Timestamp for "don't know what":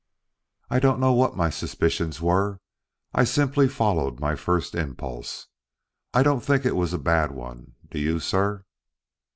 0.79-1.37